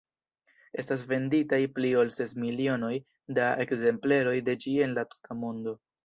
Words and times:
Estas 0.83 1.01
venditaj 1.09 1.59
pli 1.75 1.91
ol 2.03 2.09
ses 2.15 2.33
milionoj 2.43 2.89
da 3.39 3.49
ekzempleroj 3.65 4.33
de 4.47 4.55
ĝi 4.65 4.73
en 4.87 4.97
la 4.99 5.05
tuta 5.13 5.39
mondo. 5.43 5.75